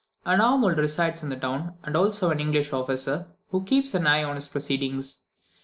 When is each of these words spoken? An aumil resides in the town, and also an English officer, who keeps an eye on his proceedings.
An 0.25 0.39
aumil 0.41 0.75
resides 0.75 1.21
in 1.21 1.29
the 1.29 1.35
town, 1.35 1.75
and 1.83 1.95
also 1.95 2.31
an 2.31 2.39
English 2.39 2.73
officer, 2.73 3.27
who 3.51 3.63
keeps 3.63 3.93
an 3.93 4.07
eye 4.07 4.23
on 4.23 4.33
his 4.33 4.47
proceedings. 4.47 5.19